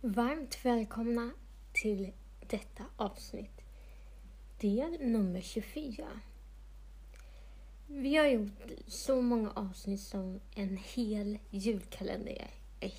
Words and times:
Varmt 0.00 0.64
välkomna 0.64 1.30
till 1.72 2.12
detta 2.46 2.84
avsnitt. 2.96 3.60
Del 4.60 4.98
nummer 5.00 5.40
24. 5.40 6.06
Vi 7.86 8.16
har 8.16 8.26
gjort 8.26 8.70
så 8.86 9.22
många 9.22 9.50
avsnitt 9.50 10.00
som 10.00 10.40
en 10.54 10.76
hel 10.76 11.38
julkalender 11.50 12.32
är. 12.32 12.50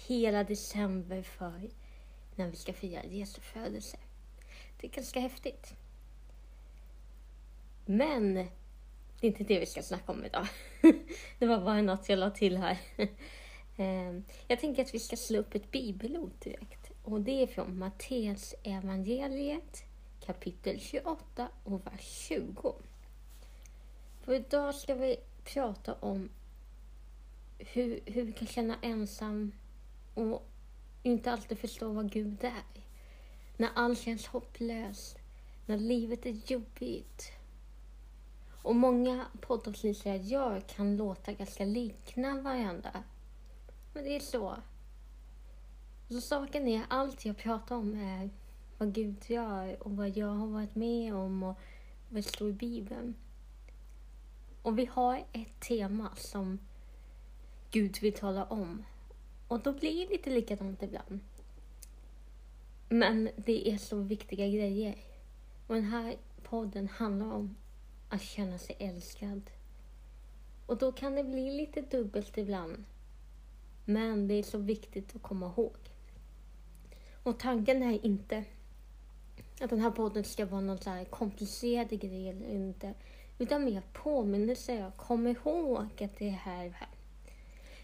Hela 0.07 0.43
december 0.43 1.23
för 1.23 1.69
när 2.35 2.47
vi 2.47 2.55
ska 2.55 2.73
fira 2.73 3.03
Jesu 3.03 3.41
födelse. 3.41 3.97
Det 4.81 4.87
är 4.87 4.91
ganska 4.91 5.19
häftigt. 5.19 5.73
Men 7.85 8.33
det 8.33 9.27
är 9.27 9.27
inte 9.27 9.43
det 9.43 9.59
vi 9.59 9.65
ska 9.65 9.83
snacka 9.83 10.11
om 10.11 10.25
idag. 10.25 10.47
Det 11.39 11.45
var 11.45 11.59
bara 11.61 11.81
något 11.81 12.09
jag 12.09 12.19
la 12.19 12.29
till 12.29 12.57
här. 12.57 12.77
Ehm, 13.77 14.23
jag 14.47 14.59
tänker 14.59 14.83
att 14.83 14.93
vi 14.93 14.99
ska 14.99 15.15
slå 15.15 15.39
upp 15.39 15.55
ett 15.55 15.71
bibelord 15.71 16.31
direkt. 16.39 16.78
Och 17.11 17.21
det 17.21 17.43
är 17.43 17.47
från 17.47 17.77
Matteus 17.77 18.55
evangeliet 18.63 19.83
kapitel 20.19 20.79
28 20.79 21.49
och 21.63 21.85
vers 21.87 22.27
20. 22.27 22.75
För 24.21 24.33
idag 24.33 24.75
ska 24.75 24.95
vi 24.95 25.17
prata 25.43 25.93
om 25.93 26.29
hur, 27.57 27.99
hur 28.05 28.23
vi 28.23 28.31
kan 28.31 28.47
känna 28.47 28.75
ensam 28.81 29.51
och 30.13 30.47
inte 31.03 31.31
alltid 31.31 31.59
förstå 31.59 31.93
vad 31.93 32.11
Gud 32.11 32.43
är. 32.43 32.83
När 33.57 33.69
allt 33.75 33.99
känns 33.99 34.27
hopplöst, 34.27 35.17
när 35.65 35.77
livet 35.77 36.25
är 36.25 36.51
jobbigt. 36.51 37.31
Och 38.63 38.75
många 38.75 39.25
poddavsnitt 39.41 40.05
jag 40.05 40.17
gör 40.17 40.61
kan 40.61 40.97
låta 40.97 41.33
ganska 41.33 41.65
likna 41.65 42.41
varandra. 42.41 43.03
Men 43.93 44.03
det 44.03 44.15
är 44.15 44.19
så. 44.19 44.57
Så 46.11 46.21
saken 46.21 46.67
är, 46.67 46.85
allt 46.87 47.25
jag 47.25 47.37
pratar 47.37 47.75
om 47.75 47.93
är 47.93 48.29
vad 48.77 48.93
Gud 48.93 49.17
gör 49.27 49.83
och 49.83 49.91
vad 49.91 50.17
jag 50.17 50.27
har 50.27 50.47
varit 50.47 50.75
med 50.75 51.15
om 51.15 51.43
och 51.43 51.55
vad 52.09 52.23
det 52.23 52.23
står 52.23 52.49
i 52.49 52.53
Bibeln. 52.53 53.15
Och 54.61 54.79
vi 54.79 54.85
har 54.85 55.23
ett 55.33 55.59
tema 55.59 56.15
som 56.15 56.59
Gud 57.71 58.01
vill 58.01 58.13
tala 58.13 58.45
om. 58.45 58.85
Och 59.47 59.59
då 59.59 59.73
blir 59.73 60.05
det 60.05 60.11
lite 60.11 60.29
likadant 60.29 60.83
ibland. 60.83 61.19
Men 62.89 63.29
det 63.35 63.69
är 63.69 63.77
så 63.77 63.97
viktiga 63.97 64.47
grejer. 64.47 64.95
Och 65.67 65.75
den 65.75 65.85
här 65.85 66.15
podden 66.43 66.87
handlar 66.87 67.33
om 67.33 67.55
att 68.09 68.21
känna 68.21 68.57
sig 68.57 68.75
älskad. 68.79 69.41
Och 70.65 70.77
då 70.77 70.91
kan 70.91 71.15
det 71.15 71.23
bli 71.23 71.51
lite 71.51 71.81
dubbelt 71.81 72.37
ibland. 72.37 72.83
Men 73.85 74.27
det 74.27 74.33
är 74.33 74.43
så 74.43 74.57
viktigt 74.57 75.15
att 75.15 75.21
komma 75.21 75.45
ihåg. 75.45 75.88
Och 77.29 77.39
tanken 77.39 77.83
är 77.83 78.05
inte 78.05 78.43
att 79.61 79.69
den 79.69 79.81
här 79.81 79.91
podden 79.91 80.23
ska 80.23 80.45
vara 80.45 80.61
någon 80.61 80.77
så 80.77 80.89
här 80.89 81.05
komplicerad 81.05 81.89
grej 81.89 82.29
eller 82.29 82.49
inte. 82.49 82.93
Utan 83.37 83.65
mer 83.65 83.81
påminnelse. 83.93 84.91
Kom 84.95 85.27
ihåg 85.27 86.03
att 86.03 86.17
det 86.17 86.27
är 86.27 86.31
här. 86.31 86.87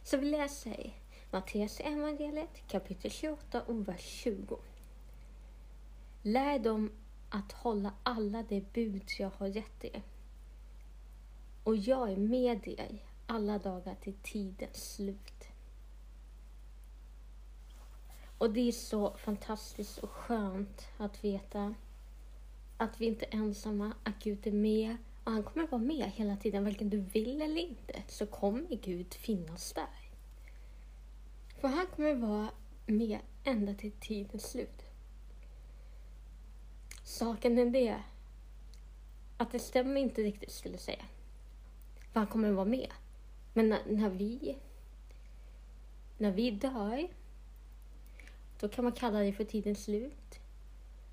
Så 0.03 0.17
vi 0.17 0.25
läser 0.25 0.93
Matteus 1.31 1.79
evangeliet 1.79 2.67
kapitel 2.67 3.11
28 3.11 3.61
och 3.61 3.87
vers 3.87 4.01
20. 4.01 4.57
Lär 6.21 6.59
dem 6.59 6.91
att 7.29 7.51
hålla 7.51 7.93
alla 8.03 8.43
de 8.43 8.65
bud 8.73 9.03
jag 9.19 9.31
har 9.37 9.47
gett 9.47 9.83
er. 9.83 10.01
Och 11.63 11.75
jag 11.75 12.11
är 12.11 12.17
med 12.17 12.67
er 12.67 12.97
alla 13.27 13.57
dagar 13.57 13.95
till 14.01 14.15
tidens 14.23 14.95
slut. 14.95 15.34
Och 18.45 18.51
det 18.51 18.67
är 18.67 18.71
så 18.71 19.11
fantastiskt 19.17 19.97
och 19.97 20.09
skönt 20.09 20.87
att 20.97 21.23
veta 21.23 21.73
att 22.77 23.01
vi 23.01 23.05
inte 23.05 23.25
är 23.25 23.35
ensamma, 23.35 23.93
att 24.03 24.23
Gud 24.23 24.47
är 24.47 24.51
med. 24.51 24.97
Och 25.23 25.31
han 25.31 25.43
kommer 25.43 25.67
vara 25.67 25.81
med 25.81 26.11
hela 26.15 26.37
tiden, 26.37 26.63
varken 26.63 26.89
du 26.89 26.97
vill 26.97 27.41
eller 27.41 27.61
inte, 27.61 28.03
så 28.07 28.25
kommer 28.25 28.75
Gud 28.75 29.13
finnas 29.13 29.73
där. 29.73 30.09
För 31.61 31.67
han 31.67 31.87
kommer 31.87 32.15
vara 32.15 32.49
med 32.85 33.19
ända 33.43 33.73
till 33.73 33.91
tidens 33.91 34.51
slut. 34.51 34.83
Saken 37.03 37.57
är 37.57 37.65
det 37.65 38.03
att 39.37 39.51
det 39.51 39.59
stämmer 39.59 40.01
inte 40.01 40.21
riktigt 40.21 40.51
skulle 40.51 40.73
jag 40.73 40.81
säga. 40.81 41.05
För 42.11 42.19
han 42.19 42.27
kommer 42.27 42.51
vara 42.51 42.65
med. 42.65 42.91
Men 43.53 43.69
när, 43.69 43.81
när 43.85 44.09
vi 44.09 44.57
när 46.17 46.31
vi 46.31 46.51
dör 46.51 47.07
då 48.59 48.67
kan 48.67 48.83
man 48.83 48.93
kalla 48.93 49.19
det 49.19 49.33
för 49.33 49.43
tidens 49.43 49.83
slut. 49.83 50.39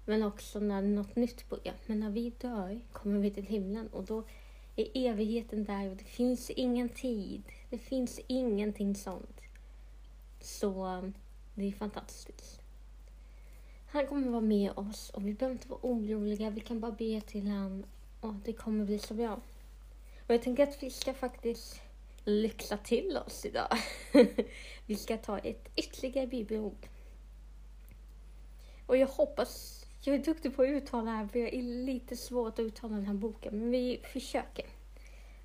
Men 0.04 0.22
också 0.22 0.60
när 0.60 0.82
något 0.82 1.16
nytt 1.16 1.48
börjar. 1.48 1.74
Men 1.86 2.00
när 2.00 2.10
vi 2.10 2.30
dör 2.30 2.80
kommer 2.92 3.18
vi 3.18 3.30
till 3.30 3.46
himlen 3.46 3.88
och 3.88 4.04
då 4.04 4.24
är 4.76 4.88
evigheten 4.94 5.64
där 5.64 5.90
och 5.90 5.96
det 5.96 6.04
finns 6.04 6.50
ingen 6.50 6.88
tid. 6.88 7.42
Det 7.70 7.78
finns 7.78 8.20
ingenting 8.26 8.94
sånt. 8.94 9.40
Så 10.40 10.86
um, 10.86 11.14
det 11.54 11.68
är 11.68 11.72
fantastiskt. 11.72 12.60
Han 13.86 14.06
kommer 14.06 14.28
vara 14.28 14.40
med 14.40 14.72
oss 14.76 15.10
och 15.10 15.26
vi 15.26 15.34
behöver 15.34 15.54
inte 15.54 15.68
vara 15.68 15.80
oroliga. 15.82 16.50
Vi 16.50 16.60
kan 16.60 16.80
bara 16.80 16.92
be 16.92 17.20
till 17.20 17.46
honom 17.46 17.84
och 18.20 18.34
det 18.34 18.52
kommer 18.52 18.84
bli 18.84 18.98
så 18.98 19.14
bra. 19.14 19.40
Och 20.26 20.34
jag 20.34 20.42
tänker 20.42 20.62
att 20.62 20.82
vi 20.82 20.90
ska 20.90 21.14
faktiskt 21.14 21.80
lyxa 22.24 22.76
till 22.76 23.18
oss 23.26 23.44
idag. 23.44 23.68
vi 24.86 24.96
ska 24.96 25.16
ta 25.16 25.38
ett 25.38 25.68
ytterligare 25.76 26.26
bibelord. 26.26 26.86
Och 28.92 28.98
jag 28.98 29.08
hoppas, 29.08 29.84
jag 30.00 30.14
är 30.14 30.18
duktig 30.18 30.56
på 30.56 30.62
att 30.62 30.68
uttala 30.68 31.10
det 31.10 31.16
här 31.16 31.26
för 31.26 31.38
jag 31.38 31.54
är 31.54 31.62
lite 31.62 32.16
svårt 32.16 32.58
att 32.58 32.58
uttala 32.58 32.94
den 32.94 33.06
här 33.06 33.14
boken, 33.14 33.58
men 33.58 33.70
vi 33.70 34.00
försöker. 34.12 34.64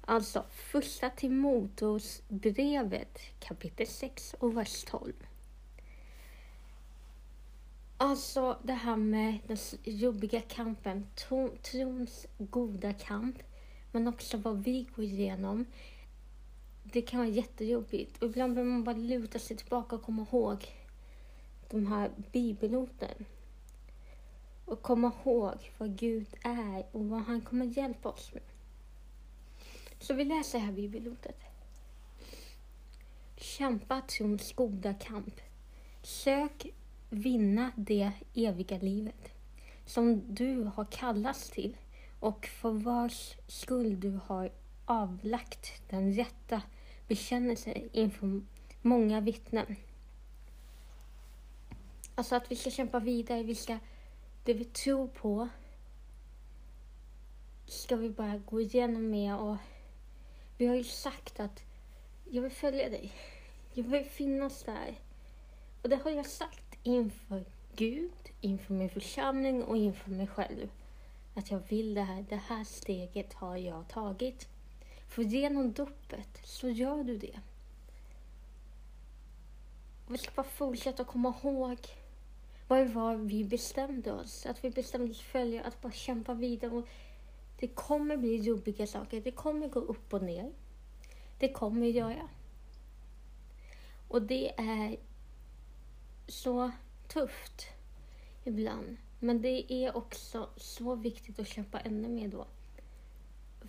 Alltså, 0.02 0.44
första 0.50 1.10
Timoteus 1.10 2.22
brevet 2.28 3.20
kapitel 3.40 3.88
6 3.88 4.36
och 4.40 4.58
vers 4.58 4.84
12. 4.84 5.14
Alltså 7.98 8.58
det 8.64 8.74
här 8.74 8.96
med 8.96 9.38
den 9.48 9.58
jobbiga 9.84 10.42
kampen, 10.42 11.08
trons 11.64 12.28
goda 12.38 12.94
kamp, 12.94 13.38
men 13.92 14.08
också 14.08 14.38
vad 14.38 14.64
vi 14.64 14.88
går 14.96 15.06
igenom. 15.06 15.66
Det 16.84 17.02
kan 17.02 17.20
vara 17.20 17.30
jättejobbigt 17.30 18.24
och 18.24 18.30
ibland 18.30 18.54
behöver 18.54 18.72
man 18.72 18.84
bara 18.84 18.96
luta 18.96 19.40
sig 19.40 19.58
tillbaka 19.58 19.96
och 19.96 20.04
komma 20.04 20.26
ihåg 20.32 20.68
de 21.70 21.88
här 21.88 22.12
bibelorden. 22.32 23.26
Och 24.68 24.82
komma 24.82 25.12
ihåg 25.24 25.72
vad 25.78 25.96
Gud 25.96 26.28
är 26.44 26.86
och 26.92 27.06
vad 27.06 27.22
han 27.22 27.42
kommer 27.42 27.66
hjälpa 27.66 28.10
oss 28.10 28.34
med. 28.34 28.44
Så 30.00 30.14
vi 30.14 30.24
läser 30.24 30.60
här 30.60 30.72
bibelordet. 30.72 31.40
Kämpa 33.38 34.02
trons 34.02 34.54
goda 34.54 34.94
kamp. 34.94 35.42
Sök 36.04 36.68
vinna 37.10 37.72
det 37.76 38.12
eviga 38.34 38.78
livet 38.78 39.32
som 39.86 40.36
du 40.36 40.64
har 40.64 40.86
kallats 40.86 41.50
till 41.50 41.78
och 42.20 42.46
för 42.46 42.72
vars 42.72 43.36
skull 43.48 44.00
du 44.00 44.20
har 44.26 44.52
avlagt 44.86 45.90
den 45.90 46.14
rätta 46.14 46.62
bekännelsen 47.08 47.90
inför 47.92 48.42
många 48.82 49.22
vittnen. 49.22 49.76
Alltså 52.16 52.36
att 52.36 52.52
vi 52.52 52.56
ska 52.56 52.70
kämpa 52.70 53.00
vidare, 53.00 53.44
vi 53.44 53.56
ska, 53.56 53.78
det 54.48 54.54
vi 54.54 54.66
tror 54.66 55.08
på 55.08 55.50
ska 57.66 57.96
vi 57.96 58.10
bara 58.10 58.38
gå 58.38 58.62
igenom 58.62 59.10
med 59.10 59.36
och 59.36 59.58
vi 60.58 60.68
har 60.68 60.76
ju 60.76 60.84
sagt 60.84 61.40
att 61.40 61.64
jag 62.30 62.42
vill 62.42 62.52
följa 62.52 62.90
dig. 62.90 63.14
Jag 63.74 63.84
vill 63.84 64.06
finnas 64.06 64.64
där. 64.64 65.00
Och 65.82 65.90
det 65.90 65.96
har 65.96 66.12
jag 66.12 66.26
sagt 66.26 66.78
inför 66.84 67.46
Gud, 67.76 68.12
inför 68.42 68.74
min 68.74 68.90
församling 68.90 69.64
och 69.64 69.78
inför 69.78 70.12
mig 70.12 70.28
själv. 70.28 70.70
Att 71.34 71.52
jag 71.52 71.60
vill 71.70 71.94
det 71.94 72.02
här. 72.02 72.26
Det 72.30 72.42
här 72.48 72.64
steget 72.64 73.34
har 73.34 73.58
jag 73.58 73.88
tagit. 73.88 74.48
För 75.08 75.24
genom 75.24 75.74
dopet 75.74 76.40
så 76.44 76.70
gör 76.70 77.04
du 77.04 77.18
det. 77.18 77.40
Och 80.06 80.14
vi 80.14 80.18
ska 80.18 80.32
bara 80.36 80.44
fortsätta 80.44 81.04
komma 81.04 81.34
ihåg 81.44 81.78
vad 82.68 82.80
det 82.80 82.94
var 82.94 83.16
vi 83.16 83.44
bestämde 83.44 84.12
oss. 84.14 84.46
Att 84.46 84.64
vi 84.64 84.70
bestämde 84.70 85.12
oss 85.12 85.22
för 85.22 85.62
att 85.68 85.82
bara 85.82 85.92
kämpa 85.92 86.34
vidare. 86.34 86.72
Och 86.72 86.88
det 87.60 87.68
kommer 87.68 88.18
bli 88.18 88.36
jobbiga 88.36 88.88
saker. 88.88 89.22
Det 89.22 89.32
kommer 89.32 89.68
gå 89.68 89.80
upp 89.80 90.14
och 90.14 90.24
ner. 90.24 90.52
Det 91.40 91.50
kommer 91.50 91.88
göra. 91.88 92.30
Och 94.08 94.22
det 94.22 94.60
är 94.60 94.98
så 96.28 96.72
tufft 97.08 97.68
ibland. 98.44 98.98
Men 99.20 99.42
det 99.42 99.74
är 99.74 99.98
också 99.98 100.50
så 100.58 100.96
viktigt 100.96 101.40
att 101.40 101.48
kämpa 101.48 101.80
ännu 101.80 102.08
mer 102.08 102.28
då. 102.28 102.46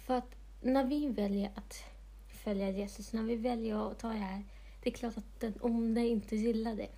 För 0.07 0.15
att 0.15 0.35
när 0.61 0.85
vi 0.85 1.09
väljer 1.09 1.51
att 1.55 1.85
följa 2.29 2.71
Jesus, 2.71 3.13
när 3.13 3.23
vi 3.23 3.37
väljer 3.37 3.91
att 3.91 3.99
ta 3.99 4.09
det 4.09 4.15
här, 4.15 4.45
det 4.83 4.91
är 4.91 4.95
klart 4.95 5.17
att 5.17 5.41
den 5.41 5.55
onde 5.61 6.01
inte 6.01 6.37
gillar 6.37 6.75
det. 6.75 6.89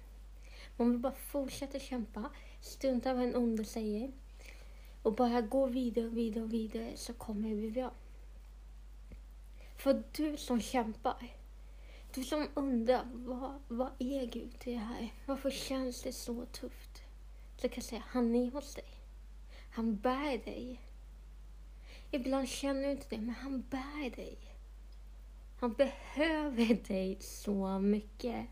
Om 0.80 0.92
vi 0.92 0.98
bara 0.98 1.12
fortsätter 1.12 1.78
kämpa, 1.78 2.30
strunta 2.60 3.14
vad 3.14 3.24
en 3.24 3.36
onde 3.36 3.64
säger 3.64 4.12
och 5.02 5.14
bara 5.14 5.40
gå 5.40 5.66
vidare 5.66 6.06
och 6.06 6.16
vidare 6.16 6.44
och 6.44 6.52
vidare 6.52 6.96
så 6.96 7.12
kommer 7.12 7.48
det 7.48 7.54
bli 7.54 7.70
bra. 7.70 7.92
För 9.76 10.02
du 10.12 10.36
som 10.36 10.60
kämpar, 10.60 11.36
du 12.14 12.24
som 12.24 12.48
undrar 12.54 13.04
vad, 13.12 13.60
vad 13.68 13.90
är 13.98 14.26
Gud 14.26 14.54
i 14.64 14.70
det 14.72 14.76
här? 14.76 15.14
Varför 15.26 15.50
känns 15.50 16.02
det 16.02 16.12
så 16.12 16.46
tufft? 16.46 17.02
Så 17.56 17.68
kan 17.68 17.76
jag 17.76 17.84
säga, 17.84 18.04
han 18.06 18.34
är 18.34 18.50
hos 18.50 18.74
dig. 18.74 18.90
Han 19.70 19.96
bär 19.96 20.44
dig. 20.44 20.80
Ibland 22.10 22.48
känner 22.48 22.82
du 22.82 22.90
inte 22.90 23.06
det, 23.10 23.18
men 23.18 23.34
han 23.34 23.64
bär 23.70 24.16
dig. 24.16 24.38
Han 25.58 25.72
behöver 25.72 26.88
dig 26.88 27.16
så 27.20 27.78
mycket. 27.78 28.46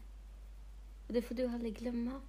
Och 1.09 1.15
det 1.15 1.23
får 1.23 1.35
du 1.35 1.47
aldrig 1.47 1.79
glömma. 1.79 2.21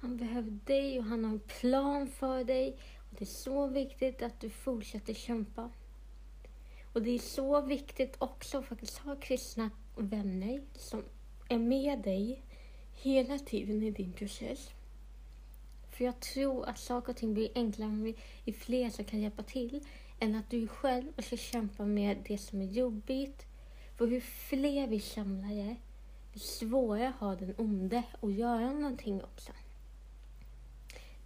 Han 0.00 0.16
behöver 0.16 0.50
dig 0.50 0.98
och 0.98 1.04
han 1.04 1.24
har 1.24 1.32
en 1.32 1.40
plan 1.40 2.08
för 2.08 2.44
dig. 2.44 2.76
Och 2.98 3.16
Det 3.18 3.24
är 3.24 3.26
så 3.26 3.66
viktigt 3.66 4.22
att 4.22 4.40
du 4.40 4.50
fortsätter 4.50 5.14
kämpa. 5.14 5.70
Och 6.92 7.02
det 7.02 7.10
är 7.10 7.18
så 7.18 7.60
viktigt 7.60 8.16
också 8.18 8.58
att 8.58 8.64
faktiskt 8.64 8.98
ha 8.98 9.16
kristna 9.16 9.70
vänner 9.96 10.62
som 10.74 11.04
är 11.48 11.58
med 11.58 11.98
dig 11.98 12.42
hela 12.92 13.38
tiden 13.38 13.82
i 13.82 13.90
din 13.90 14.12
process. 14.12 14.70
För 15.90 16.04
jag 16.04 16.20
tror 16.20 16.68
att 16.68 16.78
saker 16.78 17.12
och 17.12 17.16
ting 17.16 17.34
blir 17.34 17.50
enklare 17.54 17.88
om 17.88 18.02
vi 18.02 18.16
är 18.44 18.52
fler 18.52 18.90
som 18.90 19.04
kan 19.04 19.20
hjälpa 19.20 19.42
till 19.42 19.80
än 20.20 20.34
att 20.34 20.50
du 20.50 20.68
själv 20.68 21.22
ska 21.22 21.36
kämpa 21.36 21.84
med 21.84 22.16
det 22.28 22.38
som 22.38 22.60
är 22.60 22.72
jobbigt. 22.72 23.46
För 23.96 24.06
hur 24.06 24.20
fler 24.20 24.86
vi 24.86 25.00
samlar 25.00 25.52
är, 26.34 26.38
svårare 26.38 27.12
har 27.18 27.36
den 27.36 27.54
onde 27.58 28.02
att 28.20 28.34
göra 28.34 28.72
någonting 28.72 29.22
också. 29.22 29.52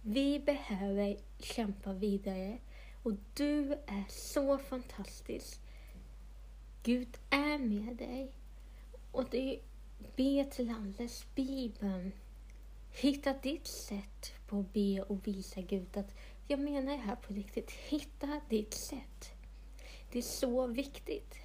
Vi 0.01 0.39
behöver 0.39 1.17
kämpa 1.39 1.93
vidare 1.93 2.57
och 3.03 3.13
du 3.33 3.73
är 3.73 4.05
så 4.09 4.57
fantastisk. 4.57 5.61
Gud 6.83 7.17
är 7.29 7.57
med 7.57 7.95
dig. 7.95 8.31
Och 9.11 9.25
det 9.31 9.59
be 10.15 10.45
till 10.51 10.69
Andes, 10.69 11.25
Bibeln. 11.35 12.11
Hitta 12.91 13.33
ditt 13.33 13.67
sätt 13.67 14.33
på 14.47 14.59
att 14.59 14.73
be 14.73 15.01
och 15.01 15.27
visa 15.27 15.61
Gud 15.61 15.97
att 15.97 16.13
jag 16.47 16.59
menar 16.59 16.91
det 16.91 16.97
här 16.97 17.15
på 17.15 17.33
riktigt. 17.33 17.71
Hitta 17.71 18.41
ditt 18.49 18.73
sätt. 18.73 19.33
Det 20.11 20.17
är 20.17 20.23
så 20.23 20.67
viktigt. 20.67 21.35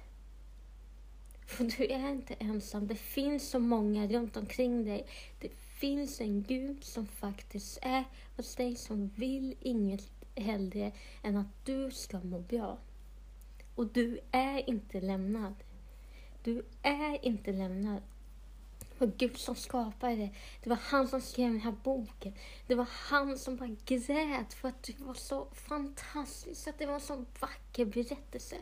För 1.45 1.63
du 1.63 1.85
är 1.85 2.11
inte 2.11 2.33
ensam. 2.33 2.87
Det 2.87 2.95
finns 2.95 3.49
så 3.49 3.59
många 3.59 4.07
runt 4.07 4.37
omkring 4.37 4.85
dig. 4.85 5.05
Det 5.39 5.49
finns 5.79 6.21
en 6.21 6.43
Gud 6.43 6.83
som 6.83 7.07
faktiskt 7.07 7.79
är 7.81 8.03
hos 8.37 8.55
dig 8.55 8.75
som 8.75 9.07
vill 9.07 9.55
inget 9.61 10.09
hellre 10.35 10.91
än 11.23 11.37
att 11.37 11.65
du 11.65 11.91
ska 11.91 12.19
må 12.19 12.39
bra. 12.39 12.77
Och 13.75 13.87
du 13.87 14.19
är 14.31 14.69
inte 14.69 15.01
lämnad. 15.01 15.53
Du 16.43 16.65
är 16.81 17.25
inte 17.25 17.51
lämnad. 17.51 18.01
Det 18.79 19.05
var 19.05 19.11
Gud 19.17 19.37
som 19.37 19.55
skapade 19.55 20.15
det. 20.15 20.29
Det 20.63 20.69
var 20.69 20.79
han 20.81 21.07
som 21.07 21.21
skrev 21.21 21.51
den 21.51 21.61
här 21.61 21.75
boken. 21.83 22.33
Det 22.67 22.75
var 22.75 22.87
han 22.91 23.37
som 23.37 23.55
bara 23.55 23.75
grät 23.85 24.53
för 24.53 24.69
att 24.69 24.83
det 24.83 24.99
var 24.99 25.13
så 25.13 25.47
fantastiskt, 25.53 26.67
att 26.67 26.79
det 26.79 26.85
var 26.85 26.93
en 26.93 27.01
så 27.01 27.25
vacker 27.39 27.85
berättelse. 27.85 28.55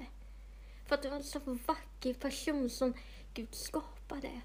För 0.86 0.96
att 0.96 1.02
det 1.02 1.10
var 1.10 1.18
en 1.18 1.24
så 1.24 1.40
vacker 1.40 1.93
person 2.20 2.70
som 2.70 2.94
Gud 3.34 3.56
skapade. 3.56 4.42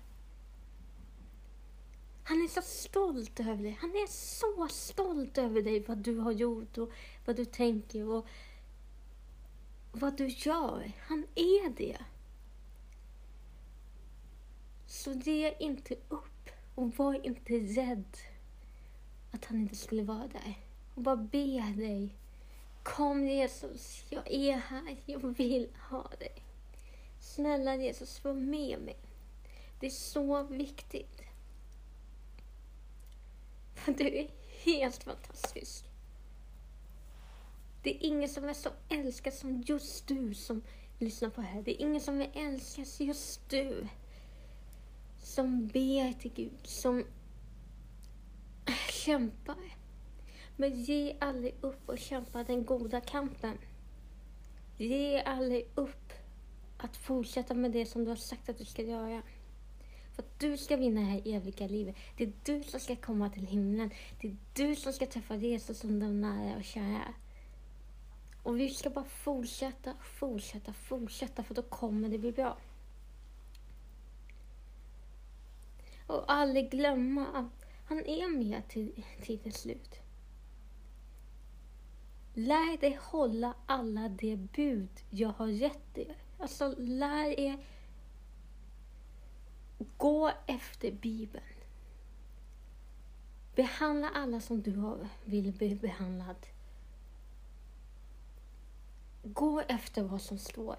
Han 2.25 2.43
är 2.43 2.49
så 2.49 2.63
stolt 2.63 3.41
över 3.41 3.63
dig. 3.63 3.79
Han 3.81 3.91
är 3.91 4.07
så 4.07 4.69
stolt 4.69 5.39
över 5.39 5.63
dig, 5.63 5.81
vad 5.81 5.99
du 5.99 6.19
har 6.19 6.33
gjort 6.33 6.79
och 6.79 6.91
vad 7.25 7.37
du 7.37 7.45
tänker 7.45 8.09
och 8.09 8.27
vad 9.93 10.17
du 10.17 10.29
gör. 10.29 10.93
Han 11.01 11.27
är 11.35 11.71
det. 11.71 11.99
Så 14.87 15.13
ge 15.13 15.55
inte 15.59 15.95
upp 16.09 16.51
och 16.75 16.97
var 16.97 17.27
inte 17.27 17.53
rädd 17.53 18.17
att 19.33 19.45
han 19.45 19.61
inte 19.61 19.77
skulle 19.77 20.03
vara 20.03 20.27
där. 20.27 20.59
Och 20.95 21.03
bara 21.03 21.17
be 21.17 21.75
dig. 21.77 22.15
Kom 22.83 23.27
Jesus, 23.27 24.05
jag 24.11 24.31
är 24.31 24.57
här, 24.57 24.97
jag 25.07 25.19
vill 25.19 25.69
ha 25.91 26.11
dig. 26.19 26.48
Snälla 27.21 27.77
Jesus, 27.77 28.25
var 28.25 28.33
med 28.33 28.81
mig. 28.81 28.97
Det 29.81 29.87
är 29.87 29.91
så 29.91 30.43
viktigt. 30.43 31.23
För 33.75 33.93
du 33.99 34.19
är 34.19 34.31
helt 34.65 35.05
fantastisk. 35.05 35.85
Det 37.83 37.91
är 37.91 38.07
ingen 38.07 38.29
som 38.29 38.45
är 38.45 38.55
så 38.55 38.71
älskad 38.89 39.35
som 39.35 39.63
just 39.67 40.07
du 40.07 40.35
som 40.35 40.63
lyssnar 40.99 41.31
på 41.31 41.41
det 41.41 41.47
här. 41.47 41.63
Det 41.63 41.83
är 41.83 41.87
ingen 41.87 42.01
som 42.01 42.21
är 42.21 42.31
älskad 42.35 42.87
som 42.87 43.07
just 43.07 43.49
du 43.49 43.89
som 45.19 45.67
ber 45.67 46.13
till 46.13 46.33
Gud, 46.35 46.59
som 46.63 47.05
kämpar. 48.91 49.77
Men 50.57 50.83
ge 50.83 51.17
aldrig 51.21 51.55
upp 51.61 51.89
och 51.89 51.99
kämpa 51.99 52.45
den 52.45 52.65
goda 52.65 53.01
kampen. 53.01 53.59
Ge 54.77 55.23
aldrig 55.23 55.71
upp 55.75 56.08
att 56.79 56.97
fortsätta 56.97 57.55
med 57.55 57.73
det 57.73 57.87
som 57.87 58.05
du 58.05 58.11
har 58.11 58.17
sagt 58.17 58.49
att 58.49 58.59
du 58.59 58.65
ska 58.65 58.83
göra. 58.83 59.23
För 60.13 60.23
att 60.23 60.39
du 60.39 60.57
ska 60.57 60.77
vinna 60.77 61.01
det 61.01 61.07
här 61.07 61.23
eviga 61.25 61.67
livet. 61.67 61.97
Det 62.17 62.25
är 62.25 62.33
du 62.45 62.63
som 62.63 62.81
ska 62.81 62.97
komma 62.97 63.31
till 63.31 63.47
himlen. 63.47 63.91
Det 64.21 64.29
är 64.29 64.37
du 64.55 64.77
som 64.77 64.93
ska 64.93 65.07
träffa 65.07 65.37
Jesus 65.37 65.79
som 65.79 66.01
de 66.01 66.21
nära 66.21 66.57
och 66.57 66.65
kära. 66.65 67.15
Och 68.43 68.61
vi 68.61 68.69
ska 68.69 68.91
bara 68.91 69.05
fortsätta, 69.05 69.95
fortsätta, 70.01 70.73
fortsätta 70.73 71.43
för 71.43 71.55
då 71.55 71.63
kommer 71.63 72.09
det 72.09 72.19
bli 72.19 72.33
bra. 72.33 72.59
Och 76.07 76.33
aldrig 76.33 76.71
glömma 76.71 77.27
att 77.27 77.67
han 77.85 77.99
är 77.99 78.39
med 78.39 78.69
till 78.69 79.05
tidens 79.23 79.61
slut. 79.61 80.01
Lär 82.35 82.81
dig 82.81 82.99
hålla 83.03 83.55
alla 83.67 84.09
de 84.09 84.37
bud 84.37 84.91
jag 85.11 85.29
har 85.29 85.49
gett 85.49 85.99
er. 85.99 86.17
Alltså, 86.39 86.75
lär 86.79 87.41
er 87.41 87.59
gå 89.97 90.31
efter 90.47 90.93
Bibeln. 90.93 91.45
Behandla 93.55 94.11
alla 94.15 94.41
som 94.41 94.63
du 94.63 94.99
vill 95.25 95.53
bli 95.53 95.75
behandlad. 95.75 96.47
Gå 99.23 99.61
efter 99.61 100.03
vad 100.03 100.23
som 100.23 100.39
står. 100.39 100.77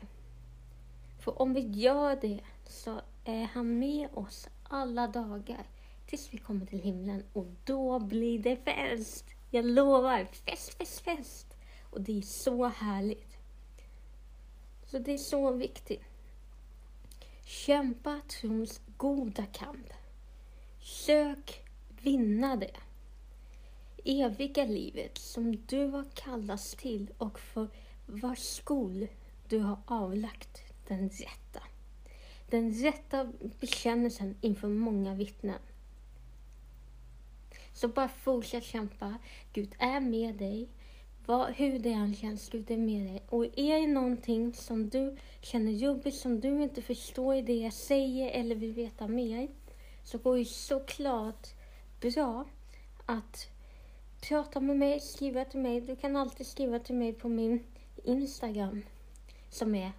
För 1.20 1.42
om 1.42 1.54
vi 1.54 1.62
gör 1.62 2.16
det 2.22 2.40
så 2.66 3.02
är 3.26 3.44
han 3.44 3.80
med 3.80 4.10
oss 4.14 4.50
alla 4.64 5.08
dagar 5.08 5.68
tills 6.06 6.34
vi 6.34 6.38
kommer 6.38 6.66
till 6.66 6.80
himlen 6.82 7.24
och 7.34 7.48
då 7.64 8.00
blir 8.00 8.40
det 8.40 8.56
fest. 8.56 9.26
Jag 9.50 9.66
lovar, 9.66 10.26
fest, 10.26 10.74
fest, 10.74 11.00
fest. 11.00 11.58
Och 11.90 12.02
det 12.02 12.18
är 12.18 12.22
så 12.22 12.68
härligt. 12.68 13.29
Så 14.92 15.00
det 15.00 15.14
är 15.14 15.18
så 15.18 15.52
viktigt. 15.52 16.02
Kämpa 17.46 18.22
trons 18.28 18.82
goda 18.98 19.46
kamp. 19.46 19.94
Sök 20.82 21.64
vinna 22.02 22.56
det 22.56 22.76
eviga 24.06 24.66
livet 24.66 25.18
som 25.18 25.58
du 25.68 25.86
har 25.86 26.06
kallats 26.14 26.76
till 26.76 27.12
och 27.18 27.40
för 27.40 27.68
vars 28.06 28.40
skol 28.40 29.08
du 29.48 29.60
har 29.60 29.80
avlagt 29.86 30.62
den 30.88 31.10
rätta 31.10 31.64
den 32.50 32.74
rätta 32.74 33.32
bekännelsen 33.60 34.36
inför 34.42 34.68
många 34.68 35.14
vittnen. 35.14 35.60
Så 37.74 37.88
bara 37.88 38.10
fortsätt 38.10 38.64
kämpa. 38.64 39.18
Gud 39.54 39.76
är 39.80 40.00
med 40.00 40.36
dig. 40.36 40.70
Vad, 41.30 41.54
hur 41.54 41.80
det 41.80 41.92
än 41.92 42.16
känns, 42.16 42.50
Gud 42.50 42.72
är 42.72 42.78
med 42.78 43.08
dig. 43.08 43.24
Och 43.30 43.46
är 43.46 43.82
det 43.82 43.88
någonting 43.88 44.54
som 44.54 44.90
du 44.90 45.18
känner 45.42 45.72
jobbigt, 45.72 46.16
som 46.16 46.40
du 46.40 46.64
inte 46.64 46.82
förstår 46.82 47.36
i 47.36 47.42
det 47.42 47.54
jag 47.54 47.74
säger 47.74 48.32
eller 48.32 48.56
vill 48.56 48.74
veta 48.74 49.08
mer, 49.08 49.48
så 50.04 50.18
går 50.18 50.38
det 50.38 50.46
såklart 50.46 51.48
bra 52.02 52.46
att 53.06 53.48
prata 54.22 54.60
med 54.60 54.78
mig, 54.78 55.00
skriva 55.00 55.46
till 55.46 55.60
mig. 55.60 55.82
Du 55.82 55.96
kan 55.96 56.16
alltid 56.16 56.48
skriva 56.48 56.80
till 56.80 56.96
mig 56.96 57.14
på 57.14 57.30
min 57.30 57.64
Instagram 58.04 58.82
som 59.50 59.76
är 59.76 59.92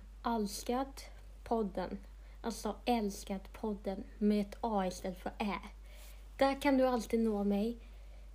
podden. 1.44 1.98
Alltså 2.40 2.76
älskat 2.84 3.52
podden 3.52 4.04
med 4.18 4.40
ett 4.40 4.56
A 4.60 4.86
istället 4.86 5.18
för 5.18 5.32
Ä. 5.38 5.58
Där 6.36 6.60
kan 6.60 6.78
du 6.78 6.86
alltid 6.86 7.20
nå 7.20 7.44
mig. 7.44 7.78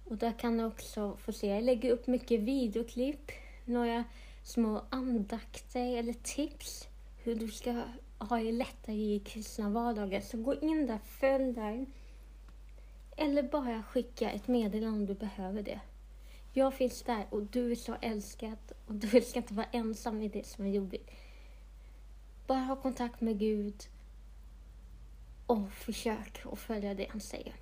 Och 0.05 0.17
där 0.17 0.39
kan 0.39 0.57
du 0.57 0.63
också 0.63 1.17
få 1.17 1.31
se, 1.31 1.47
jag 1.47 1.63
lägger 1.63 1.91
upp 1.91 2.07
mycket 2.07 2.39
videoklipp, 2.39 3.31
några 3.65 4.03
små 4.43 4.81
andakter 4.89 5.97
eller 5.97 6.13
tips 6.13 6.87
hur 7.23 7.35
du 7.35 7.47
ska 7.47 7.81
ha 8.17 8.37
det 8.37 8.51
lättare 8.51 8.95
i 8.95 9.19
kristna 9.19 9.69
vardagen. 9.69 10.21
Så 10.21 10.37
gå 10.37 10.55
in 10.55 10.87
där, 10.87 10.97
följ 10.97 11.53
där. 11.53 11.85
Eller 13.17 13.43
bara 13.43 13.83
skicka 13.83 14.31
ett 14.31 14.47
meddelande 14.47 14.99
om 14.99 15.05
du 15.05 15.13
behöver 15.13 15.61
det. 15.61 15.79
Jag 16.53 16.73
finns 16.73 17.01
där 17.01 17.25
och 17.29 17.43
du 17.43 17.71
är 17.71 17.75
så 17.75 17.95
älskad 18.01 18.57
och 18.87 18.93
du 18.93 19.21
ska 19.21 19.39
inte 19.39 19.53
vara 19.53 19.67
ensam 19.71 20.21
i 20.21 20.27
det 20.27 20.45
som 20.45 20.65
är 20.65 20.69
jobbigt. 20.69 21.11
Bara 22.47 22.59
ha 22.59 22.75
kontakt 22.75 23.21
med 23.21 23.39
Gud 23.39 23.83
och 25.45 25.71
försök 25.71 26.45
att 26.51 26.59
följa 26.59 26.93
det 26.93 27.07
han 27.09 27.21
säger. 27.21 27.53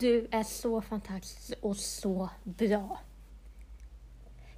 Du 0.00 0.28
är 0.30 0.42
så 0.42 0.80
fantastisk 0.80 1.58
och 1.62 1.76
så 1.76 2.30
bra. 2.44 3.00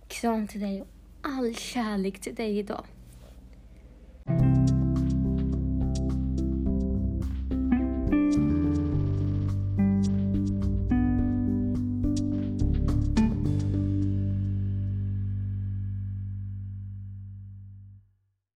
Kram 0.09 0.49
till 0.49 0.61
dig 0.61 0.81
och 0.81 0.89
all 1.23 1.55
kärlek 1.55 2.21
till 2.21 2.35
dig 2.35 2.59
idag. 2.59 2.85